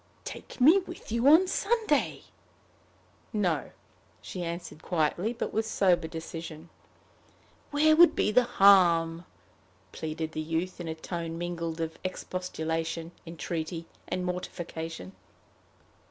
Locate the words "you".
1.11-1.27